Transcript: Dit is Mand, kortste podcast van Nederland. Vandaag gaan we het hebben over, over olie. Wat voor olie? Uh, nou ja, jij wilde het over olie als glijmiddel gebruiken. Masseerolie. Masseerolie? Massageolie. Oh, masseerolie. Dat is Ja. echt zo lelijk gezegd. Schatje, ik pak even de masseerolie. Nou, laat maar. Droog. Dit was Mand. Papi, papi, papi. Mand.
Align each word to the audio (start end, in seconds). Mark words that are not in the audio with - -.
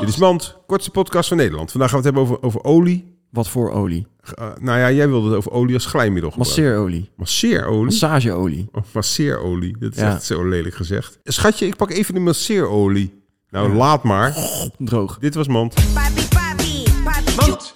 Dit 0.00 0.08
is 0.08 0.16
Mand, 0.16 0.56
kortste 0.66 0.90
podcast 0.90 1.28
van 1.28 1.36
Nederland. 1.36 1.70
Vandaag 1.70 1.90
gaan 1.90 2.00
we 2.02 2.06
het 2.08 2.16
hebben 2.16 2.34
over, 2.34 2.46
over 2.46 2.64
olie. 2.64 3.14
Wat 3.30 3.48
voor 3.48 3.70
olie? 3.70 4.06
Uh, 4.38 4.48
nou 4.60 4.78
ja, 4.78 4.90
jij 4.90 5.08
wilde 5.08 5.28
het 5.28 5.36
over 5.36 5.50
olie 5.52 5.74
als 5.74 5.86
glijmiddel 5.86 6.30
gebruiken. 6.30 6.62
Masseerolie. 6.64 7.10
Masseerolie? 7.16 7.84
Massageolie. 7.84 8.68
Oh, 8.72 8.82
masseerolie. 8.92 9.76
Dat 9.78 9.92
is 9.92 9.98
Ja. 9.98 10.14
echt 10.14 10.22
zo 10.24 10.48
lelijk 10.48 10.74
gezegd. 10.74 11.18
Schatje, 11.24 11.66
ik 11.66 11.76
pak 11.76 11.90
even 11.90 12.14
de 12.14 12.20
masseerolie. 12.20 13.22
Nou, 13.50 13.72
laat 13.74 14.02
maar. 14.02 14.36
Droog. 14.78 15.18
Dit 15.18 15.34
was 15.34 15.48
Mand. 15.48 15.74
Papi, 15.74 16.28
papi, 16.28 16.82
papi. 17.04 17.34
Mand. 17.36 17.74